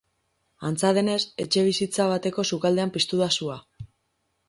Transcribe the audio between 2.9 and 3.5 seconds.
piztu da